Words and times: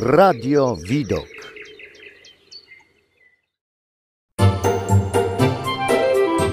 Radio 0.00 0.76
Widok. 0.76 1.28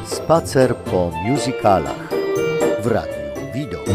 Spacer 0.06 0.76
po 0.76 1.12
musicalach 1.26 2.10
w 2.82 2.88
Radiu 2.88 3.52
Widok. 3.54 3.86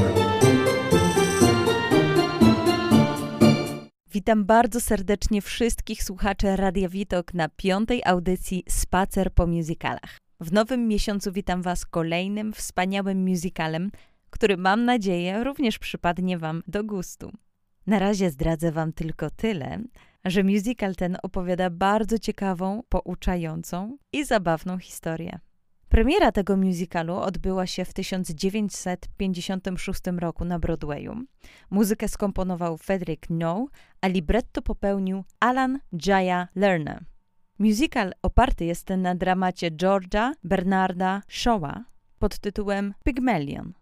Witam 4.13 4.45
bardzo 4.45 4.81
serdecznie 4.81 5.43
wszystkich 5.43 6.03
słuchaczy 6.03 6.57
Radia 6.57 6.89
Widok 6.89 7.35
na 7.35 7.49
piątej 7.49 8.03
audycji 8.05 8.65
Spacer 8.69 9.33
po 9.35 9.47
musicalach. 9.47 10.19
W 10.41 10.53
nowym 10.53 10.89
miesiącu 10.89 11.33
witam 11.33 11.63
Was 11.63 11.87
kolejnym 11.87 12.53
wspaniałym 12.53 13.19
musicalem, 13.29 13.91
który 14.31 14.57
mam 14.57 14.85
nadzieję 14.85 15.45
również 15.45 15.79
przypadnie 15.79 16.39
Wam 16.39 16.63
do 16.67 16.85
gustu. 16.85 17.33
Na 17.87 17.99
razie 17.99 18.31
zdradzę 18.31 18.73
Wam 18.73 18.93
tylko 18.93 19.31
tyle, 19.31 19.79
że 20.25 20.45
musical 20.45 20.97
ten 20.97 21.17
opowiada 21.23 21.71
bardzo 21.71 22.19
ciekawą, 22.19 22.83
pouczającą 22.89 23.97
i 24.13 24.25
zabawną 24.25 24.79
historię. 24.79 25.39
Premiera 25.89 26.33
tego 26.33 26.57
musicalu 26.57 27.15
odbyła 27.15 27.67
się 27.67 27.85
w 27.85 27.93
1956 27.93 30.01
roku 30.19 30.45
na 30.45 30.59
Broadwayu. 30.59 31.23
Muzykę 31.71 32.09
skomponował 32.09 32.79
Frederick 32.79 33.27
No, 33.31 33.67
a 34.01 34.09
libretto 34.09 34.63
popełnił 34.63 35.25
Alan 35.41 35.79
Jaya 36.07 36.47
Lerner. 36.57 37.05
Musical 37.59 38.13
oparty 38.23 38.65
jest 38.65 38.89
na 38.89 39.15
dramacie 39.15 39.71
George'a 39.71 40.33
Bernarda 40.45 41.23
Shawa 41.29 41.85
pod 42.19 42.39
tytułem 42.39 42.95
Pygmalion. 43.05 43.80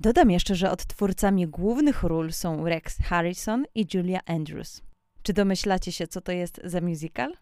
Dodam 0.00 0.30
jeszcze, 0.30 0.54
że 0.54 0.70
odtwórcami 0.70 1.46
głównych 1.46 2.02
ról 2.02 2.32
są 2.32 2.64
Rex 2.64 2.98
Harrison 2.98 3.64
i 3.74 3.86
Julia 3.94 4.20
Andrews. 4.26 4.82
Czy 5.22 5.32
domyślacie 5.32 5.92
się, 5.92 6.06
co 6.06 6.20
to 6.20 6.32
jest 6.32 6.60
za 6.64 6.80
musical? 6.80 7.32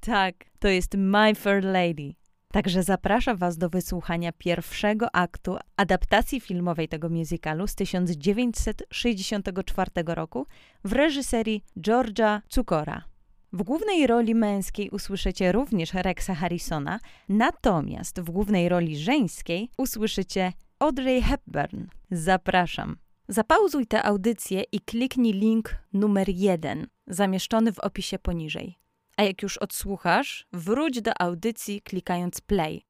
Tak, 0.00 0.34
to 0.58 0.68
jest 0.68 0.94
My 0.94 1.34
Fair 1.34 1.64
Lady. 1.64 2.14
Także 2.52 2.82
zapraszam 2.82 3.36
Was 3.36 3.58
do 3.58 3.68
wysłuchania 3.68 4.32
pierwszego 4.32 5.14
aktu 5.14 5.56
adaptacji 5.76 6.40
filmowej 6.40 6.88
tego 6.88 7.08
musicalu 7.08 7.66
z 7.66 7.74
1964 7.74 9.90
roku 10.06 10.46
w 10.84 10.92
reżyserii 10.92 11.64
George'a 11.76 12.40
Cukora. 12.48 13.04
W 13.52 13.62
głównej 13.62 14.06
roli 14.06 14.34
męskiej 14.34 14.90
usłyszycie 14.90 15.52
również 15.52 15.94
Rexa 15.94 16.34
Harrisona, 16.34 17.00
natomiast 17.28 18.20
w 18.20 18.30
głównej 18.30 18.68
roli 18.68 18.98
żeńskiej 18.98 19.70
usłyszycie 19.78 20.52
Audrey 20.80 21.22
Hepburn. 21.22 21.86
Zapraszam. 22.10 22.96
Zapauzuj 23.28 23.86
tę 23.86 24.02
audycję 24.02 24.62
i 24.72 24.80
kliknij 24.80 25.32
link 25.32 25.76
numer 25.92 26.28
jeden, 26.28 26.86
zamieszczony 27.06 27.72
w 27.72 27.78
opisie 27.78 28.18
poniżej. 28.18 28.78
A 29.16 29.22
jak 29.22 29.42
już 29.42 29.58
odsłuchasz, 29.58 30.46
wróć 30.52 31.02
do 31.02 31.20
audycji 31.20 31.82
klikając 31.82 32.40
play. 32.40 32.86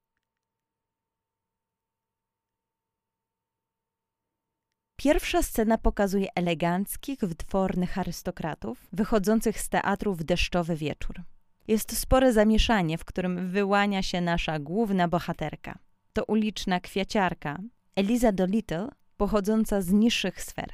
Pierwsza 4.96 5.42
scena 5.42 5.78
pokazuje 5.78 6.28
eleganckich, 6.34 7.20
wdwornych 7.20 7.98
arystokratów 7.98 8.86
wychodzących 8.92 9.60
z 9.60 9.68
teatru 9.68 10.14
w 10.14 10.24
deszczowy 10.24 10.76
wieczór. 10.76 11.22
Jest 11.68 11.98
spore 11.98 12.32
zamieszanie, 12.32 12.98
w 12.98 13.04
którym 13.04 13.50
wyłania 13.50 14.02
się 14.02 14.20
nasza 14.20 14.58
główna 14.58 15.08
bohaterka. 15.08 15.78
To 16.12 16.24
uliczna 16.24 16.80
kwiaciarka, 16.80 17.58
Eliza 17.98 18.32
Dolittle, 18.32 18.88
pochodząca 19.16 19.82
z 19.82 19.92
niższych 19.92 20.42
sfer. 20.42 20.68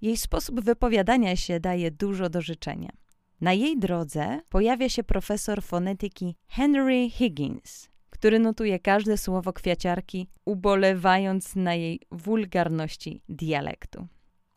Jej 0.00 0.16
sposób 0.16 0.60
wypowiadania 0.60 1.36
się 1.36 1.60
daje 1.60 1.90
dużo 1.90 2.28
do 2.28 2.40
życzenia. 2.40 2.90
Na 3.40 3.52
jej 3.52 3.78
drodze 3.78 4.40
pojawia 4.50 4.88
się 4.88 5.04
profesor 5.04 5.62
fonetyki 5.62 6.36
Henry 6.48 7.10
Higgins, 7.10 7.88
który 8.10 8.38
notuje 8.38 8.78
każde 8.78 9.18
słowo 9.18 9.52
kwiaciarki, 9.52 10.28
ubolewając 10.44 11.56
na 11.56 11.74
jej 11.74 12.00
wulgarności 12.10 13.22
dialektu. 13.28 14.06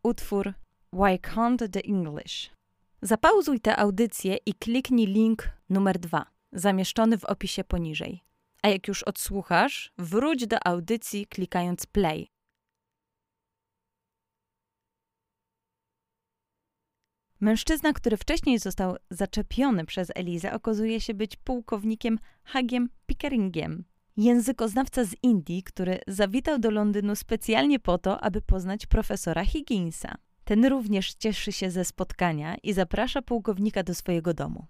Utwór 0.04 0.54
Why 0.94 1.18
Can't 1.18 1.70
the 1.70 1.82
English? 1.84 2.52
Zapauzuj 3.02 3.60
tę 3.60 3.78
audycję 3.78 4.38
i 4.46 4.54
kliknij 4.54 5.08
link 5.08 5.50
numer 5.70 6.00
dwa, 6.00 6.26
zamieszczony 6.52 7.18
w 7.18 7.26
opisie 7.26 7.64
poniżej. 7.64 8.29
A 8.64 8.68
jak 8.68 8.88
już 8.88 9.04
odsłuchasz, 9.04 9.94
wróć 9.98 10.48
do 10.48 10.68
audycji 10.68 11.26
klikając 11.26 11.86
play. 11.86 12.32
Mężczyzna, 17.40 17.94
który 17.94 18.18
wcześniej 18.18 18.60
został 18.60 18.96
zaczepiony 19.10 19.86
przez 19.86 20.12
Elizę, 20.16 20.54
okazuje 20.54 21.02
się 21.02 21.14
być 21.14 21.36
pułkownikiem 21.36 22.20
Hagiem 22.44 22.90
Pickeringiem, 23.06 23.84
językoznawca 24.18 25.04
z 25.04 25.16
Indii, 25.24 25.64
który 25.64 26.00
zawitał 26.08 26.60
do 26.60 26.72
Londynu 26.72 27.16
specjalnie 27.16 27.80
po 27.80 27.98
to, 27.98 28.22
aby 28.22 28.42
poznać 28.42 28.86
profesora 28.86 29.46
Higginsa. 29.46 30.16
Ten 30.44 30.66
również 30.66 31.14
cieszy 31.14 31.52
się 31.52 31.72
ze 31.72 31.86
spotkania 31.86 32.56
i 32.64 32.74
zaprasza 32.74 33.22
pułkownika 33.22 33.84
do 33.84 33.96
swojego 33.96 34.34
domu. 34.34 34.68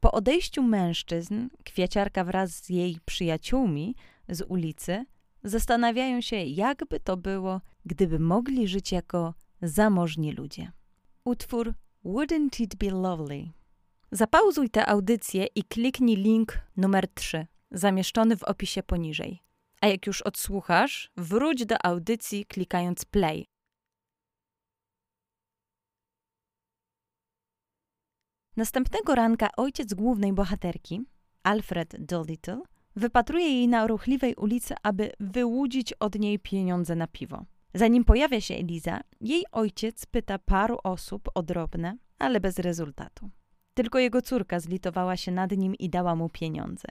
Po 0.00 0.12
odejściu 0.12 0.62
mężczyzn, 0.62 1.48
kwiaciarka 1.64 2.24
wraz 2.24 2.50
z 2.50 2.68
jej 2.68 2.98
przyjaciółmi 3.04 3.94
z 4.28 4.42
ulicy 4.48 5.04
zastanawiają 5.44 6.20
się, 6.20 6.36
jakby 6.36 7.00
to 7.00 7.16
było, 7.16 7.60
gdyby 7.86 8.18
mogli 8.18 8.68
żyć 8.68 8.92
jako 8.92 9.34
zamożni 9.62 10.32
ludzie. 10.32 10.72
Utwór 11.24 11.74
Wouldn't 12.04 12.62
It 12.62 12.76
Be 12.76 12.90
Lovely? 12.90 13.50
Zapauzuj 14.12 14.70
tę 14.70 14.86
audycję 14.86 15.46
i 15.54 15.64
kliknij 15.64 16.16
link 16.16 16.60
numer 16.76 17.08
3, 17.14 17.46
zamieszczony 17.70 18.36
w 18.36 18.42
opisie 18.42 18.82
poniżej. 18.82 19.42
A 19.80 19.86
jak 19.86 20.06
już 20.06 20.22
odsłuchasz, 20.22 21.10
wróć 21.16 21.66
do 21.66 21.86
audycji 21.86 22.46
klikając 22.46 23.04
play. 23.04 23.49
Następnego 28.60 29.14
ranka 29.14 29.48
ojciec 29.56 29.94
głównej 29.94 30.32
bohaterki, 30.32 31.00
Alfred 31.42 31.96
Dolittle, 32.04 32.60
wypatruje 32.96 33.46
jej 33.46 33.68
na 33.68 33.86
ruchliwej 33.86 34.34
ulicy, 34.34 34.74
aby 34.82 35.12
wyłudzić 35.20 35.92
od 35.92 36.18
niej 36.18 36.38
pieniądze 36.38 36.96
na 36.96 37.06
piwo. 37.06 37.44
Zanim 37.74 38.04
pojawia 38.04 38.40
się 38.40 38.54
Eliza, 38.54 39.00
jej 39.20 39.44
ojciec 39.52 40.06
pyta 40.06 40.38
paru 40.38 40.78
osób 40.84 41.28
o 41.34 41.42
drobne, 41.42 41.96
ale 42.18 42.40
bez 42.40 42.58
rezultatu. 42.58 43.30
Tylko 43.74 43.98
jego 43.98 44.22
córka 44.22 44.60
zlitowała 44.60 45.16
się 45.16 45.32
nad 45.32 45.50
nim 45.50 45.74
i 45.74 45.90
dała 45.90 46.14
mu 46.14 46.28
pieniądze. 46.28 46.88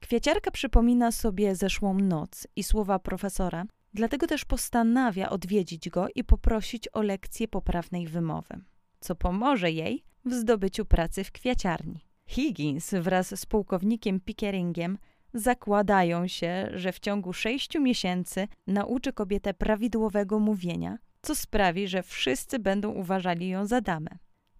Kwieciarka 0.00 0.50
przypomina 0.50 1.12
sobie 1.12 1.54
zeszłą 1.54 1.94
noc 1.94 2.46
i 2.56 2.62
słowa 2.62 2.98
profesora, 2.98 3.64
dlatego 3.94 4.26
też 4.26 4.44
postanawia 4.44 5.30
odwiedzić 5.30 5.90
go 5.90 6.06
i 6.14 6.24
poprosić 6.24 6.88
o 6.92 7.02
lekcję 7.02 7.48
poprawnej 7.48 8.06
wymowy, 8.06 8.60
co 9.00 9.14
pomoże 9.14 9.70
jej 9.70 10.07
w 10.24 10.32
zdobyciu 10.32 10.84
pracy 10.84 11.24
w 11.24 11.32
kwiaciarni. 11.32 12.04
Higgins 12.26 12.94
wraz 12.94 13.40
z 13.40 13.46
pułkownikiem 13.46 14.20
Pickeringiem 14.20 14.98
zakładają 15.34 16.28
się, 16.28 16.68
że 16.74 16.92
w 16.92 17.00
ciągu 17.00 17.32
sześciu 17.32 17.80
miesięcy 17.80 18.48
nauczy 18.66 19.12
kobietę 19.12 19.54
prawidłowego 19.54 20.38
mówienia, 20.38 20.98
co 21.22 21.34
sprawi, 21.34 21.88
że 21.88 22.02
wszyscy 22.02 22.58
będą 22.58 22.90
uważali 22.90 23.48
ją 23.48 23.66
za 23.66 23.80
damę. 23.80 24.10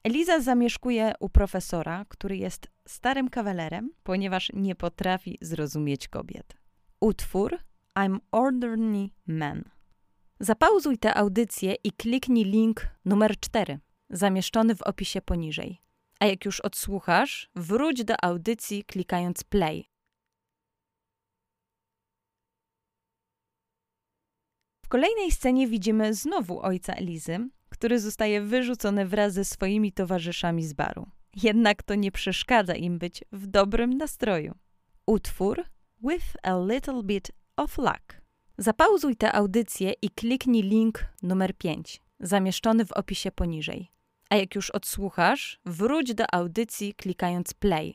Eliza 0.05 0.41
zamieszkuje 0.41 1.13
u 1.21 1.29
profesora, 1.29 2.05
który 2.09 2.37
jest 2.37 2.69
starym 2.87 3.29
kawalerem, 3.29 3.91
ponieważ 4.03 4.51
nie 4.55 4.75
potrafi 4.75 5.39
zrozumieć 5.41 6.09
kobiet. 6.09 6.57
Utwór 7.01 7.59
I'm 7.97 8.19
Ordinary 8.33 9.09
Man. 9.27 9.65
Zapauzuj 10.41 10.99
tę 10.99 11.15
audycję 11.15 11.75
i 11.85 11.93
kliknij 11.93 12.45
link 12.45 12.89
numer 13.05 13.41
4, 13.41 13.79
zamieszczony 14.11 14.75
w 14.75 14.83
opisie 14.83 15.21
poniżej. 15.21 15.83
A 16.21 16.27
jak 16.27 16.45
już 16.45 16.61
odsłuchasz, 16.61 17.51
wróć 17.55 18.05
do 18.05 18.25
audycji 18.25 18.85
klikając 18.85 19.45
play. 19.45 19.89
W 24.85 24.89
kolejnej 24.89 25.31
scenie 25.31 25.69
widzimy 25.69 26.15
znowu 26.15 26.61
ojca 26.61 26.93
Elizy, 26.93 27.49
który 27.69 28.01
zostaje 28.01 28.43
wyrzucony 28.43 29.07
wraz 29.07 29.33
ze 29.33 29.45
swoimi 29.45 29.93
towarzyszami 29.93 30.65
z 30.65 30.73
baru. 30.73 31.07
Jednak 31.43 31.83
to 31.83 31.95
nie 31.95 32.13
przeszkadza 32.13 32.75
im 32.75 32.99
być 32.99 33.25
w 33.33 33.47
dobrym 33.47 33.97
nastroju. 33.97 34.55
Utwór 35.07 35.65
With 36.03 36.37
a 36.43 36.59
Little 36.59 37.03
Bit 37.03 37.33
of 37.57 37.79
Luck. 37.79 38.21
Zapauzuj 38.59 39.17
tę 39.17 39.33
audycję 39.33 39.93
i 40.03 40.11
kliknij 40.11 40.63
link 40.63 41.05
numer 41.23 41.57
5, 41.57 42.03
zamieszczony 42.21 42.85
w 42.85 42.93
opisie 42.93 43.31
poniżej. 43.31 43.91
A 44.31 44.37
jak 44.37 44.55
już 44.55 44.71
odsłuchasz, 44.71 45.61
wróć 45.65 46.15
do 46.15 46.35
audycji 46.35 46.95
klikając 46.95 47.55
play. 47.55 47.95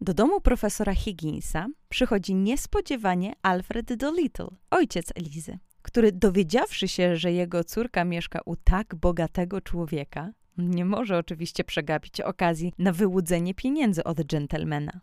Do 0.00 0.14
domu 0.14 0.40
profesora 0.40 0.94
Higginsa 0.94 1.66
przychodzi 1.88 2.34
niespodziewanie 2.34 3.32
Alfred 3.42 3.94
Dolittle, 3.94 4.48
ojciec 4.70 5.12
Elizy. 5.14 5.58
który 5.82 6.12
dowiedziawszy 6.12 6.88
się, 6.88 7.16
że 7.16 7.32
jego 7.32 7.64
córka 7.64 8.04
mieszka 8.04 8.40
u 8.44 8.56
tak 8.56 8.94
bogatego 8.94 9.60
człowieka, 9.60 10.32
nie 10.58 10.84
może 10.84 11.18
oczywiście 11.18 11.64
przegapić 11.64 12.20
okazji 12.20 12.72
na 12.78 12.92
wyłudzenie 12.92 13.54
pieniędzy 13.54 14.04
od 14.04 14.20
dżentelmena. 14.20 15.00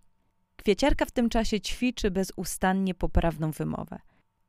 Kwieciarka 0.55 1.05
w 1.05 1.11
tym 1.11 1.29
czasie 1.29 1.61
ćwiczy 1.61 2.11
bezustannie 2.11 2.93
poprawną 2.95 3.51
wymowę. 3.51 3.99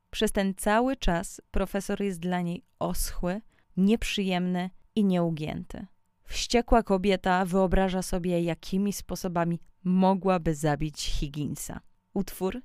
Przez 0.09 0.31
ten 0.31 0.53
cały 0.55 0.95
czas 0.95 1.41
profesor 1.51 2.01
jest 2.01 2.19
dla 2.19 2.41
niej 2.41 2.65
oschły, 2.79 3.41
nieprzyjemny 3.77 4.69
i 4.95 5.05
nieugięty. 5.05 5.85
Wściekła 6.23 6.83
kobieta 6.83 7.45
wyobraża 7.45 8.01
sobie, 8.01 8.41
jakimi 8.41 8.93
sposobami 8.93 9.59
mogłaby 9.83 10.55
zabić 10.55 11.01
Higginsa. 11.01 11.79
Utwór 12.13 12.61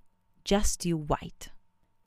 Just 0.51 0.87
You 0.87 0.99
White. 0.99 1.51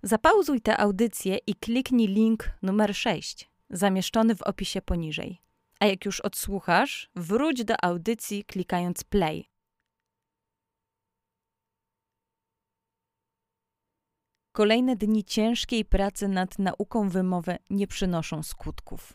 Zapauzuj 0.04 0.62
tę 0.62 0.78
audycję 0.78 1.38
i 1.48 1.56
kliknij 1.56 2.08
link 2.08 2.50
numer 2.62 2.96
6, 2.96 3.50
zamieszczony 3.70 4.36
w 4.36 4.42
opisie 4.42 4.82
poniżej. 4.82 5.42
A 5.80 5.86
jak 5.86 6.06
już 6.06 6.22
odsłuchasz, 6.22 7.10
wróć 7.16 7.64
do 7.64 7.84
audycji 7.84 8.44
klikając 8.44 9.04
play. 9.04 9.50
Kolejne 14.58 14.96
dni 14.96 15.24
ciężkiej 15.24 15.86
pracy 15.86 16.28
nad 16.28 16.60
nauką 16.60 17.10
wymowy 17.10 17.58
nie 17.70 17.88
przynoszą 17.88 18.44
skutków. 18.44 19.14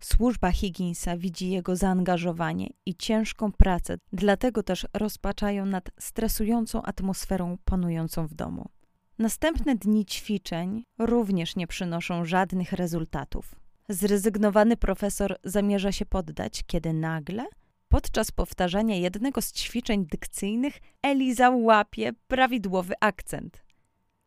Służba 0.00 0.52
Higginsa 0.52 1.16
widzi 1.16 1.50
jego 1.50 1.76
zaangażowanie 1.76 2.66
i 2.86 2.94
ciężką 2.94 3.52
pracę, 3.52 3.96
dlatego 4.12 4.62
też 4.62 4.86
rozpaczają 4.94 5.66
nad 5.66 5.90
stresującą 5.98 6.82
atmosferą 6.82 7.58
panującą 7.64 8.26
w 8.26 8.34
domu. 8.34 8.68
Następne 9.18 9.74
dni 9.74 10.06
ćwiczeń 10.06 10.84
również 10.98 11.56
nie 11.56 11.66
przynoszą 11.66 12.24
żadnych 12.24 12.72
rezultatów. 12.72 13.54
Zrezygnowany 13.88 14.76
profesor 14.76 15.36
zamierza 15.44 15.92
się 15.92 16.06
poddać, 16.06 16.62
kiedy 16.66 16.92
nagle, 16.92 17.46
podczas 17.88 18.30
powtarzania 18.30 18.96
jednego 18.96 19.42
z 19.42 19.52
ćwiczeń 19.52 20.06
dykcyjnych, 20.06 20.78
Eliza 21.02 21.50
łapie 21.50 22.12
prawidłowy 22.28 22.94
akcent. 23.00 23.69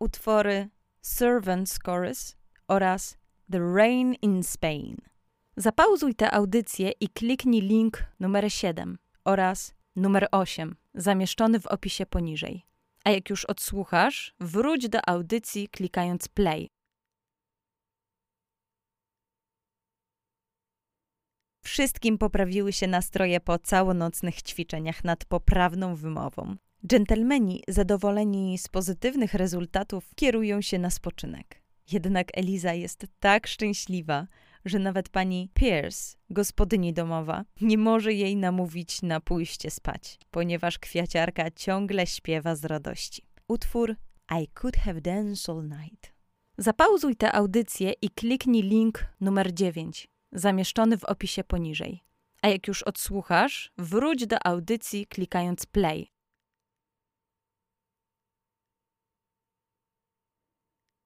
Utwory 0.03 0.69
Servants 1.01 1.79
Chorus 1.85 2.35
oraz 2.67 3.17
The 3.51 3.59
Rain 3.59 4.13
in 4.21 4.43
Spain. 4.43 4.97
Zapauzuj 5.57 6.15
tę 6.15 6.31
audycję 6.31 6.91
i 6.99 7.09
kliknij 7.09 7.61
link 7.61 8.03
numer 8.19 8.51
7 8.51 8.97
oraz 9.25 9.73
numer 9.95 10.27
8 10.31 10.75
zamieszczony 10.93 11.59
w 11.59 11.67
opisie 11.67 12.05
poniżej. 12.05 12.65
A 13.03 13.09
jak 13.09 13.29
już 13.29 13.45
odsłuchasz, 13.45 14.35
wróć 14.39 14.89
do 14.89 15.09
audycji 15.09 15.69
klikając 15.69 16.27
play. 16.27 16.69
Wszystkim 21.63 22.17
poprawiły 22.17 22.73
się 22.73 22.87
nastroje 22.87 23.39
po 23.39 23.59
całonocnych 23.59 24.41
ćwiczeniach 24.41 25.03
nad 25.03 25.25
poprawną 25.25 25.95
wymową. 25.95 26.55
Dżentelmeni, 26.87 27.63
zadowoleni 27.67 28.57
z 28.57 28.67
pozytywnych 28.67 29.33
rezultatów, 29.33 30.15
kierują 30.15 30.61
się 30.61 30.79
na 30.79 30.89
spoczynek. 30.89 31.61
Jednak 31.91 32.27
Eliza 32.33 32.73
jest 32.73 33.07
tak 33.19 33.47
szczęśliwa, 33.47 34.27
że 34.65 34.79
nawet 34.79 35.09
pani 35.09 35.49
Pierce, 35.53 36.17
gospodyni 36.29 36.93
domowa, 36.93 37.45
nie 37.61 37.77
może 37.77 38.13
jej 38.13 38.37
namówić 38.37 39.01
na 39.01 39.19
pójście 39.19 39.71
spać, 39.71 40.19
ponieważ 40.31 40.79
kwiaciarka 40.79 41.51
ciągle 41.51 42.07
śpiewa 42.07 42.55
z 42.55 42.65
radości. 42.65 43.27
Utwór 43.47 43.95
I 44.41 44.47
Could 44.47 44.77
Have 44.77 45.01
Danced 45.01 45.49
All 45.49 45.63
Night. 45.63 46.13
Zapauzuj 46.57 47.15
tę 47.15 47.31
audycję 47.31 47.93
i 48.01 48.09
kliknij 48.09 48.63
link 48.63 49.05
numer 49.21 49.53
9, 49.53 50.07
zamieszczony 50.31 50.97
w 50.97 51.03
opisie 51.03 51.43
poniżej. 51.43 52.03
A 52.41 52.47
jak 52.47 52.67
już 52.67 52.83
odsłuchasz, 52.83 53.71
wróć 53.77 54.27
do 54.27 54.47
audycji 54.47 55.07
klikając 55.07 55.65
play. 55.65 56.12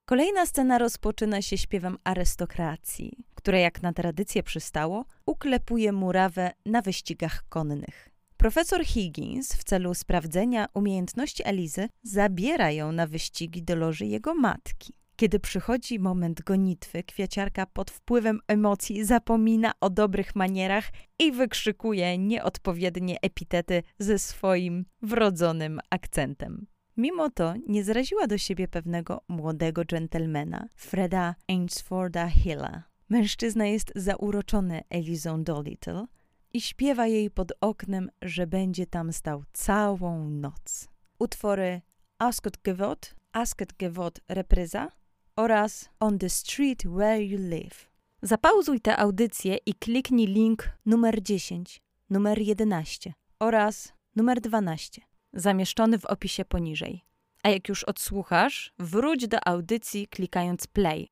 Kolejna 0.09 0.45
scena 0.45 0.77
rozpoczyna 0.77 1.41
się 1.41 1.57
śpiewem 1.57 1.97
arystokracji, 2.03 3.25
które 3.35 3.59
jak 3.59 3.81
na 3.81 3.93
tradycję 3.93 4.43
przystało, 4.43 5.05
uklepuje 5.25 5.91
murawę 5.91 6.51
na 6.65 6.81
wyścigach 6.81 7.43
konnych. 7.49 8.09
Profesor 8.37 8.85
Higgins 8.85 9.53
w 9.53 9.63
celu 9.63 9.93
sprawdzenia 9.93 10.67
umiejętności 10.73 11.43
Elizy 11.45 11.89
zabiera 12.03 12.71
ją 12.71 12.91
na 12.91 13.07
wyścigi 13.07 13.63
do 13.63 13.75
loży 13.75 14.05
jego 14.05 14.35
matki. 14.35 14.93
Kiedy 15.15 15.39
przychodzi 15.39 15.99
moment 15.99 16.41
gonitwy, 16.41 17.03
kwiaciarka 17.03 17.65
pod 17.65 17.91
wpływem 17.91 18.39
emocji 18.47 19.05
zapomina 19.05 19.71
o 19.81 19.89
dobrych 19.89 20.35
manierach 20.35 20.89
i 21.19 21.31
wykrzykuje 21.31 22.17
nieodpowiednie 22.17 23.17
epitety 23.21 23.83
ze 23.99 24.19
swoim 24.19 24.85
wrodzonym 25.01 25.79
akcentem. 25.89 26.67
Mimo 26.97 27.29
to 27.29 27.53
nie 27.67 27.83
zraziła 27.83 28.27
do 28.27 28.37
siebie 28.37 28.67
pewnego 28.67 29.21
młodego 29.27 29.85
dżentelmena, 29.85 30.67
Freda 30.75 31.35
Ainsforda 31.47 32.27
Hilla. 32.29 32.83
Mężczyzna 33.09 33.65
jest 33.65 33.91
zauroczony 33.95 34.81
Elizą 34.89 35.43
Dolittle 35.43 36.07
i 36.53 36.61
śpiewa 36.61 37.07
jej 37.07 37.31
pod 37.31 37.53
oknem, 37.61 38.09
że 38.21 38.47
będzie 38.47 38.85
tam 38.85 39.13
stał 39.13 39.43
całą 39.53 40.29
noc. 40.29 40.87
Utwory 41.19 41.81
Ascot 42.19 42.57
Gewot, 42.63 43.15
Ascot 43.33 43.73
Gewot 43.73 44.19
repryza 44.29 44.91
oraz 45.35 45.89
On 45.99 46.19
the 46.19 46.29
Street 46.29 46.83
Where 46.83 47.23
You 47.23 47.39
Live. 47.41 47.89
Zapauzuj 48.21 48.81
tę 48.81 48.97
audycję 48.97 49.57
i 49.65 49.73
kliknij 49.73 50.27
link 50.27 50.69
numer 50.85 51.23
10, 51.23 51.81
numer 52.09 52.41
11 52.41 53.13
oraz 53.39 53.93
numer 54.15 54.41
12 54.41 55.01
zamieszczony 55.33 55.99
w 55.99 56.05
opisie 56.05 56.45
poniżej. 56.45 57.05
A 57.43 57.49
jak 57.49 57.69
już 57.69 57.83
odsłuchasz, 57.83 58.73
wróć 58.79 59.27
do 59.27 59.47
audycji 59.47 60.07
klikając 60.07 60.67
play. 60.67 61.07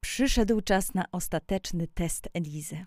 Przyszedł 0.00 0.60
czas 0.60 0.94
na 0.94 1.04
ostateczny 1.12 1.86
test 1.88 2.28
Elizy. 2.34 2.86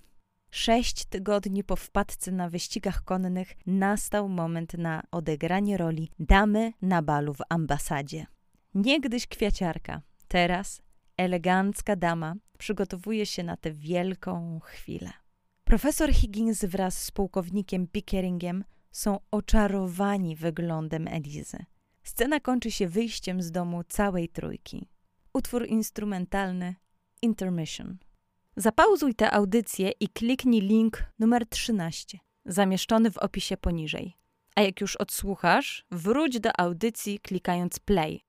Sześć 0.51 1.06
tygodni 1.06 1.63
po 1.63 1.75
wpadce 1.75 2.31
na 2.31 2.50
wyścigach 2.50 3.03
konnych 3.03 3.53
nastał 3.65 4.30
moment 4.30 4.74
na 4.74 5.03
odegranie 5.12 5.77
roli 5.77 6.12
damy 6.19 6.74
na 6.81 7.01
balu 7.01 7.33
w 7.33 7.41
ambasadzie. 7.50 8.25
Niegdyś 8.73 9.28
kwiaciarka, 9.28 10.02
teraz 10.28 10.81
elegancka 11.18 11.95
dama 11.95 12.35
przygotowuje 12.57 13.25
się 13.25 13.44
na 13.44 13.57
tę 13.57 13.71
wielką 13.71 14.59
chwilę. 14.63 15.22
Profesor 15.64 16.14
Higgins 16.14 16.66
wraz 16.66 17.04
z 17.04 17.12
pułkownikiem 17.12 17.88
Pickeringiem 17.88 18.64
są 18.92 19.20
oczarowani 19.32 20.36
wyglądem 20.36 21.08
Elizy. 21.08 21.58
Scena 22.04 22.40
kończy 22.40 22.72
się 22.72 22.88
wyjściem 22.88 23.42
z 23.42 23.52
domu 23.52 23.84
całej 23.84 24.30
trójki. 24.30 24.90
Utwór 25.34 25.68
instrumentalny 25.68 26.76
Intermission. 27.22 27.98
Zapauzuj 28.58 29.16
tę 29.16 29.32
audycję 29.32 29.92
i 30.00 30.08
kliknij 30.08 30.62
link 30.62 31.04
numer 31.20 31.48
13, 31.50 32.20
zamieszczony 32.46 33.12
w 33.12 33.18
opisie 33.18 33.58
poniżej. 33.58 34.18
A 34.56 34.62
jak 34.62 34.82
już 34.82 34.96
odsłuchasz, 34.96 35.86
wróć 35.92 36.40
do 36.40 36.60
audycji 36.60 37.20
klikając 37.20 37.80
play. 37.80 38.24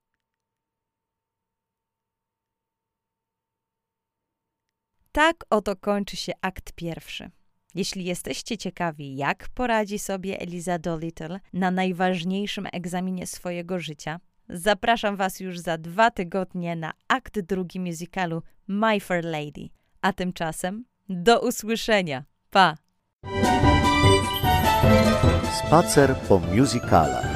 Tak 5.15 5.45
oto 5.49 5.75
kończy 5.75 6.15
się 6.15 6.31
akt 6.41 6.71
pierwszy. 6.71 7.31
Jeśli 7.75 8.05
jesteście 8.05 8.57
ciekawi, 8.57 9.15
jak 9.15 9.47
poradzi 9.53 9.99
sobie 9.99 10.39
Eliza 10.39 10.79
Dolittle 10.79 11.39
na 11.53 11.71
najważniejszym 11.71 12.67
egzaminie 12.73 13.27
swojego 13.27 13.79
życia, 13.79 14.19
zapraszam 14.49 15.15
Was 15.15 15.39
już 15.39 15.59
za 15.59 15.77
dwa 15.77 16.11
tygodnie 16.11 16.75
na 16.75 16.93
akt 17.07 17.39
drugi 17.39 17.79
musicalu 17.79 18.41
My 18.67 18.99
Fair 18.99 19.25
Lady. 19.25 19.69
A 20.01 20.13
tymczasem 20.13 20.85
do 21.09 21.41
usłyszenia. 21.41 22.23
Pa! 22.49 22.77
Spacer 25.65 26.15
po 26.15 26.39
musicalach. 26.39 27.34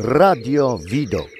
Radio 0.00 0.78
Widok. 0.78 1.37